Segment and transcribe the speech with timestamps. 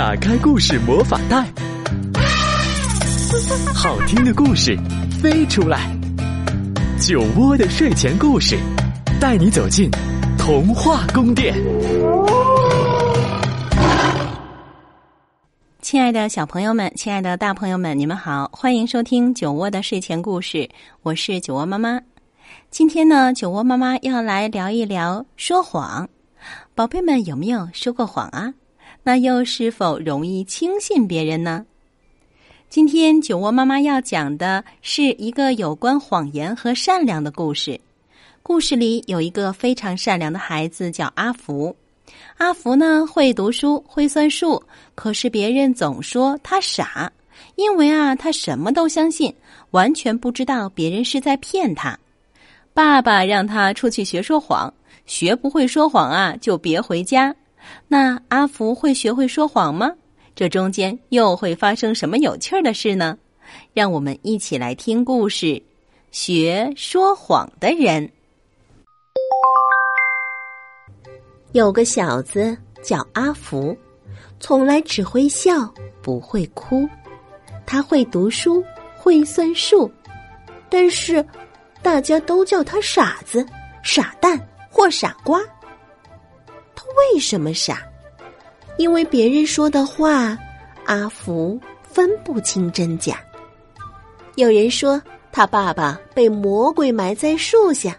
[0.00, 1.44] 打开故事魔法袋，
[3.74, 4.74] 好听的故事
[5.20, 5.94] 飞出来。
[6.98, 8.58] 酒窝的睡前故事，
[9.20, 9.90] 带你走进
[10.38, 11.54] 童话宫殿。
[15.82, 20.66] 亲爱的小朋友们，亲爱的大朋友们，你们好，欢迎收听酒窝的睡前故事，
[21.02, 22.00] 我是酒窝妈妈。
[22.70, 26.08] 今天呢，酒窝妈妈要来聊一聊说谎。
[26.74, 28.50] 宝贝们有没有说过谎啊？
[29.02, 31.64] 那又是否容易轻信别人呢？
[32.68, 37.80] 今天酒窝妈妈要讲的是一个有关谎言和善良的故事。
[38.42, 41.74] 故事里有一个非常善良的孩子，叫阿福。
[42.36, 44.62] 阿福呢会读书，会算数，
[44.94, 47.10] 可是别人总说他傻，
[47.56, 49.34] 因为啊他什么都相信，
[49.70, 51.98] 完全不知道别人是在骗他。
[52.74, 54.72] 爸爸让他出去学说谎，
[55.06, 57.34] 学不会说谎啊就别回家。
[57.88, 59.92] 那阿福会学会说谎吗？
[60.34, 63.18] 这中间又会发生什么有趣的事呢？
[63.74, 65.46] 让我们一起来听故事
[66.12, 68.06] 《学说谎的人》。
[71.52, 73.76] 有个小子叫阿福，
[74.38, 75.68] 从来只会笑
[76.00, 76.88] 不会哭。
[77.66, 78.64] 他会读书，
[78.96, 79.90] 会算数，
[80.68, 81.24] 但是
[81.82, 83.44] 大家都叫他傻子、
[83.82, 84.40] 傻蛋
[84.70, 85.40] 或傻瓜。
[86.80, 87.82] 他为什么傻？
[88.78, 90.34] 因为别人说的话，
[90.86, 93.22] 阿福分不清真假。
[94.36, 97.94] 有人说他爸爸被魔鬼埋在树下，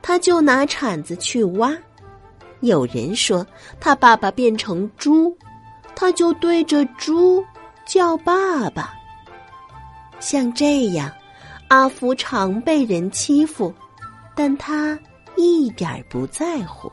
[0.00, 1.76] 他就拿铲子去挖。
[2.60, 3.46] 有人说
[3.78, 5.36] 他爸爸变成猪，
[5.94, 7.44] 他就对着猪
[7.84, 8.94] 叫爸爸。
[10.20, 11.12] 像这样，
[11.68, 13.74] 阿福常被人欺负，
[14.34, 14.98] 但他
[15.36, 16.90] 一点不在乎。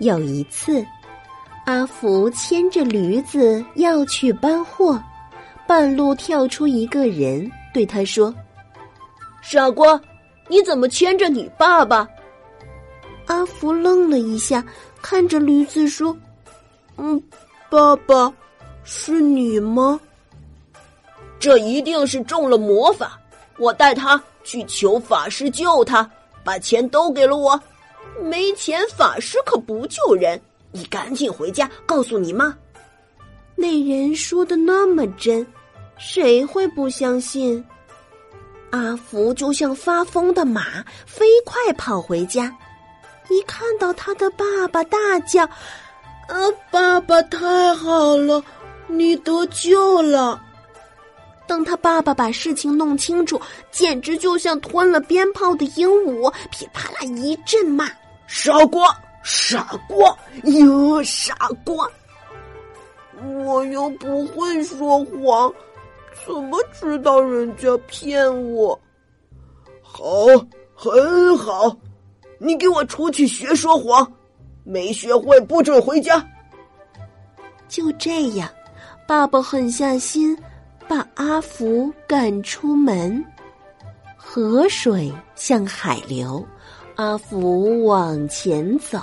[0.00, 0.84] 有一次，
[1.66, 5.02] 阿福牵着驴子要去搬货，
[5.66, 8.34] 半路跳出一个人，对他说
[9.40, 9.98] ：“傻瓜，
[10.48, 12.06] 你怎么牵着你爸爸？”
[13.26, 14.62] 阿福愣了一下，
[15.00, 16.14] 看着驴子说
[16.98, 17.22] ：“嗯，
[17.70, 18.32] 爸爸，
[18.82, 19.98] 是你吗？
[21.38, 23.18] 这一定是中了魔法。
[23.58, 26.10] 我带他去求法师救他，
[26.42, 27.58] 把钱都给了我。
[28.22, 30.40] 没钱，法师可不救人。
[30.72, 32.56] 你赶紧回家告诉你妈。”
[33.56, 35.46] 那人说的那么真，
[35.96, 37.64] 谁会不相信？
[38.70, 42.52] 阿福就像发疯的马，飞快跑回家。
[43.30, 45.44] 一看到他的爸爸，大叫
[46.26, 48.42] ：“啊，爸爸，太好了，
[48.88, 50.42] 你得救了！”
[51.46, 57.88] 等他爸爸把事情弄清楚，简直就像吞了鞭炮的鹦鹉，噼啪啦一阵骂
[58.36, 61.88] ：“傻瓜，傻瓜，哟，傻瓜！
[63.22, 65.54] 我又不会说谎，
[66.26, 68.78] 怎么知道人家骗我？
[69.80, 70.04] 好，
[70.74, 71.76] 很好。”
[72.38, 74.12] 你给我出去学说谎，
[74.64, 76.22] 没学会不准回家。
[77.68, 78.50] 就这样，
[79.06, 80.36] 爸爸狠下心，
[80.88, 83.24] 把阿福赶出门。
[84.16, 86.44] 河水向海流，
[86.96, 89.00] 阿福往前走，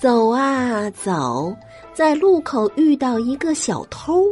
[0.00, 1.54] 走啊走，
[1.94, 4.24] 在路口遇到一个小偷。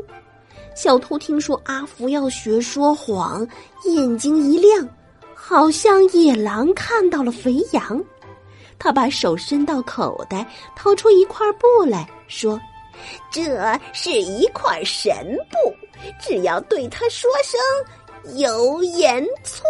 [0.75, 3.47] 小偷听说阿福要学说谎，
[3.85, 4.89] 眼睛一亮。
[5.33, 8.05] 好像野狼看到了肥羊，
[8.79, 10.45] 他把手伸到口袋，
[10.75, 12.61] 掏出一块布来说
[13.33, 15.73] ：“这是一块神布，
[16.21, 19.63] 只要对他说声‘油盐醋’，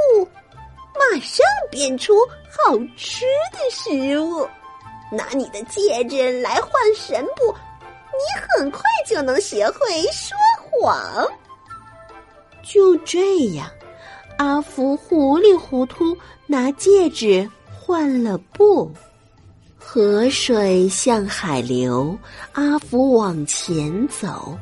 [0.95, 2.15] 马上变出
[2.49, 4.47] 好吃的食物。
[5.13, 7.53] 拿你的戒指来换神布，
[8.13, 10.37] 你很快就能学会说
[10.71, 11.27] 谎。”
[12.63, 13.69] 就这样。
[14.39, 17.47] 阿福糊里糊涂拿戒指
[17.79, 18.91] 换了布，
[19.79, 22.17] 河水向海流，
[22.53, 24.57] 阿福往前走，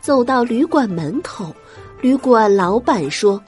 [0.00, 1.54] 走到旅馆门口，
[2.00, 3.40] 旅馆老板说：“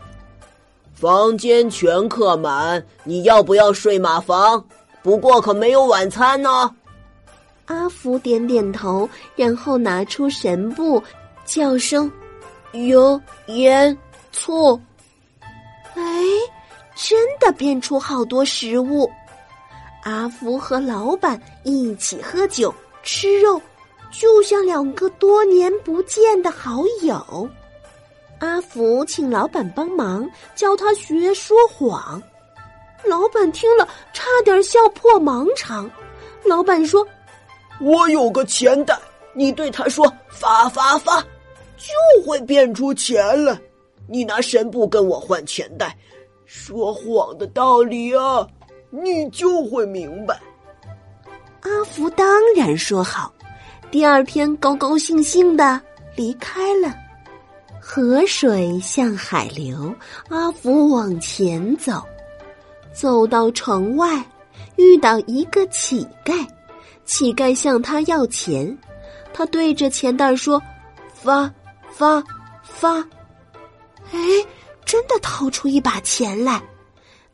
[0.98, 4.64] 房间全客满，你要不要睡马房？
[5.00, 6.68] 不过可没有晚餐呢。”
[7.66, 11.00] 阿福点点头，然后拿出神布，
[11.44, 12.10] 叫声
[12.74, 13.96] ：“油盐
[14.32, 14.74] 醋。”
[15.94, 16.02] 哎，
[16.96, 19.08] 真的变出好多食物。
[20.02, 22.74] 阿福和老板一起喝酒
[23.04, 23.62] 吃肉，
[24.10, 27.48] 就像两个多年不见的好友。
[28.40, 32.22] 阿福请老板帮忙教他学说谎，
[33.04, 35.90] 老板听了差点笑破盲肠。
[36.44, 37.06] 老板说
[37.82, 38.96] ：“我有个钱袋，
[39.34, 41.20] 你对他说发发发，
[41.76, 43.58] 就会变出钱来。
[44.06, 45.96] 你拿神布跟我换钱袋，
[46.44, 48.46] 说谎的道理啊，
[48.90, 50.40] 你就会明白。
[51.62, 53.32] 阿福当然说好，
[53.90, 55.80] 第二天高高兴兴的
[56.14, 56.94] 离开了。
[57.90, 59.94] 河水向海流，
[60.28, 62.04] 阿福往前走，
[62.92, 64.22] 走到城外，
[64.76, 66.46] 遇到一个乞丐。
[67.06, 68.76] 乞丐向他要钱，
[69.32, 70.62] 他对着钱袋说
[71.14, 71.50] ：“发，
[71.90, 72.22] 发，
[72.62, 72.96] 发。”
[74.12, 74.18] 哎，
[74.84, 76.62] 真的掏出一把钱来。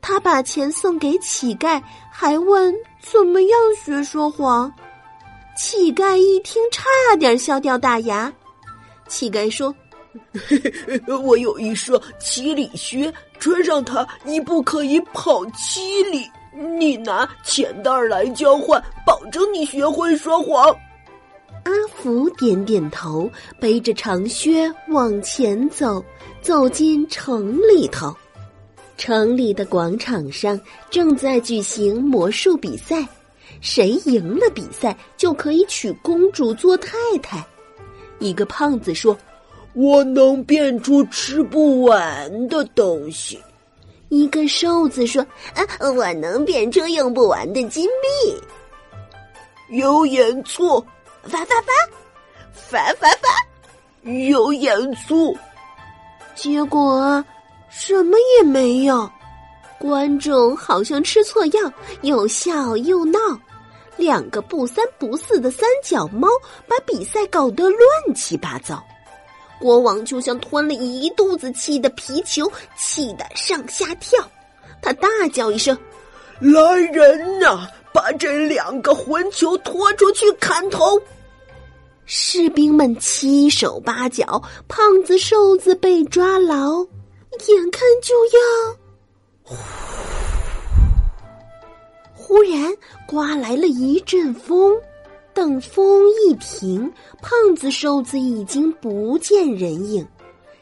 [0.00, 2.72] 他把钱送给乞丐，还问
[3.02, 4.72] 怎么样学说谎。
[5.58, 6.84] 乞丐一听，差
[7.18, 8.32] 点笑掉大牙。
[9.08, 9.74] 乞丐说
[11.22, 16.28] ：“我有一双七里靴，穿上它一步可以跑七里。
[16.78, 20.74] 你拿钱袋来交换，保证你学会说谎。”
[21.64, 26.04] 阿福点点头，背着长靴往前走，
[26.42, 28.14] 走进城里头。
[28.96, 30.60] 城里的广场上
[30.90, 33.04] 正在举行魔术比赛，
[33.60, 37.44] 谁赢了比赛就可以娶公主做太太。
[38.20, 39.16] 一个胖子说
[39.74, 43.38] ：“我能变出吃不完的东西。”
[44.08, 45.20] 一个瘦子说
[45.54, 48.40] ：“啊，我能变出用不完的金币。”
[49.70, 50.84] 有演错，
[51.22, 51.72] 发发发，
[52.52, 55.34] 发发发，有演错，
[56.34, 57.24] 结果。
[57.70, 59.10] 什么也没有，
[59.80, 61.72] 观众好像吃错药，
[62.02, 63.18] 又笑又闹。
[63.96, 66.28] 两个不三不四的三脚猫
[66.68, 68.80] 把比赛搞得乱七八糟。
[69.60, 74.18] 国王就像吞了一肚子气的皮球，气得上下跳。
[74.82, 75.76] 他大叫一声
[76.40, 81.00] ：“来人呐，把这两个混球拖出去砍头！”
[82.06, 86.86] 士兵们七手八脚，胖子瘦子被抓牢。
[87.48, 89.56] 眼看就要，
[92.14, 92.72] 忽然
[93.08, 94.72] 刮来了一阵风，
[95.34, 96.90] 等风一停，
[97.20, 100.06] 胖子瘦子已经不见人影。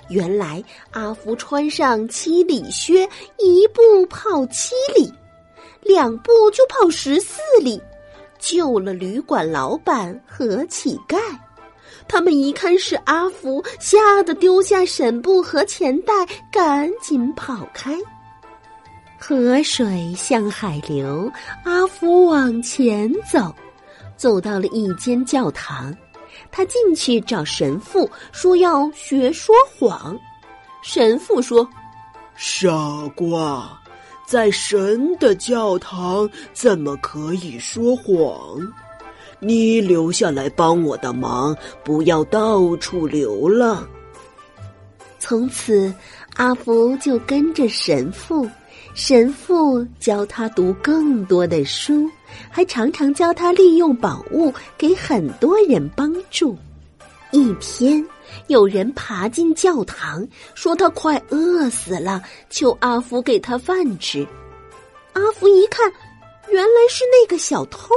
[0.08, 3.08] 原来阿福穿上七里靴，
[3.38, 5.12] 一步跑七里，
[5.82, 7.80] 两步就跑十四里，
[8.38, 11.18] 救了旅馆老板和乞丐。
[12.08, 16.12] 他们一看是阿福，吓得丢下沈布和钱袋，
[16.50, 17.96] 赶紧跑开。
[19.18, 21.30] 河水向海流，
[21.64, 23.54] 阿福往前走，
[24.22, 25.92] 走到了一间教堂。
[26.52, 30.16] 他进去找神父，说要学说谎。
[30.80, 31.68] 神父说
[32.36, 32.70] ：“傻
[33.16, 33.76] 瓜，
[34.24, 38.60] 在神的教堂怎么可以说谎？”
[39.40, 43.84] 你留下来帮我的忙，不要到处流浪。
[45.18, 45.92] 从此，
[46.36, 48.48] 阿福就跟着神父，
[48.94, 52.08] 神父教他读更多的书，
[52.50, 56.56] 还常常教他利用宝物给很多人帮助。
[57.30, 58.06] 一天，
[58.48, 64.26] 有人爬进教堂，说他快饿死了，求阿福给他饭吃。
[65.14, 65.90] 阿福一看，
[66.48, 67.94] 原来是那个小偷。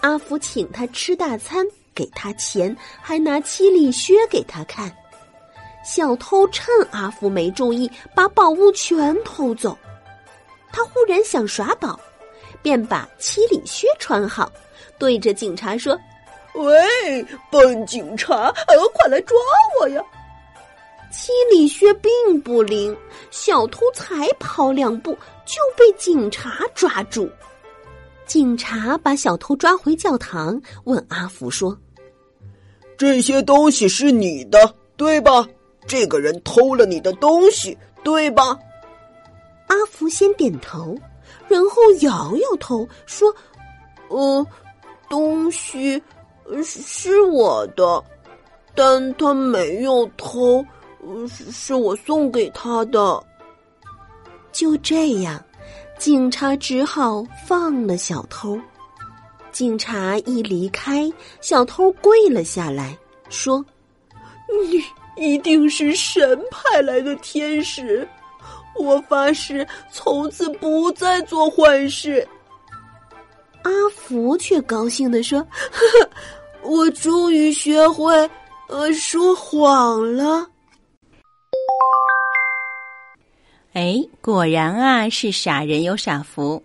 [0.00, 4.90] 阿福请他吃大餐，给他钱，还拿七里靴给他看。
[5.84, 9.76] 小偷趁阿福没注意，把宝物全偷走。
[10.72, 11.98] 他忽然想耍宝，
[12.62, 14.50] 便把七里靴穿好，
[14.98, 15.98] 对着警察说
[16.54, 18.34] ：“喂，笨警察，
[18.66, 19.36] 呃，快来抓
[19.80, 20.02] 我呀！”
[21.12, 22.96] 七里靴并不灵，
[23.30, 25.12] 小偷才跑两步
[25.44, 27.28] 就被警察抓住。
[28.26, 31.76] 警察把小偷抓回教堂，问阿福说
[32.96, 35.44] ：“这些东西是你的，对吧？
[35.84, 38.56] 这个人偷了你的东西，对吧？”
[39.66, 40.96] 阿福先点头，
[41.50, 43.34] 然后摇摇头说
[44.08, 44.46] ：“呃，
[45.08, 46.00] 东西
[46.62, 48.02] 是我的，
[48.72, 50.64] 但他没有偷，
[51.50, 53.20] 是我送给他的。”
[54.52, 55.42] 就这样。
[55.98, 58.58] 警察只好放了小偷。
[59.52, 62.96] 警察一离开，小偷跪了下来，
[63.28, 63.62] 说
[64.64, 64.82] ：“你
[65.22, 68.08] 一定是神派来的天使，
[68.78, 72.26] 我发誓从此不再做坏事。”
[73.62, 76.10] 阿福却高兴的说：“呵呵，
[76.62, 78.12] 我终于学会
[78.68, 80.46] 呃说谎了。”
[83.74, 86.62] 哎，果然啊，是傻人有傻福。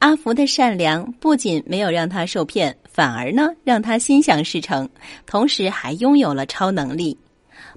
[0.00, 4.88] 阿福的善良不仅没有让他受骗，反而呢让他心想事成，
[5.26, 7.16] 同时还拥有了超能力。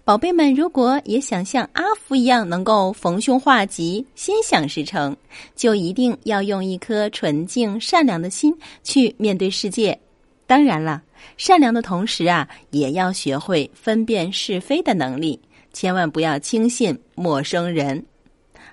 [0.05, 5.15] 宝贝们如果也想像阿福一样能够逢凶化吉心想事成
[5.55, 9.97] 就一定要用一颗纯净善良的心去面对世界
[10.45, 11.01] 当然了
[11.37, 15.39] 善良的同时啊也要学会分辨是非的能力
[15.71, 18.05] 千万不要轻信陌生人。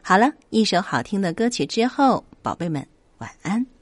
[0.02, 2.84] 好了一首好听的歌曲之后宝贝们
[3.18, 3.79] 晚安。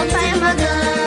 [0.00, 0.04] 我
[0.38, 0.97] 发现